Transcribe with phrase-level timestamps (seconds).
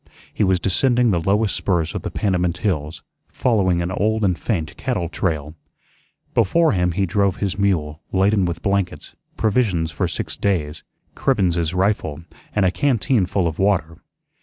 [0.33, 4.75] He was descending the lowest spurs of the Panamint hills, following an old and faint
[4.75, 5.53] cattle trail.
[6.33, 10.81] Before him he drove his mule, laden with blankets, provisions for six days,
[11.13, 12.23] Cribben's rifle,
[12.55, 13.99] and a canteen full of water.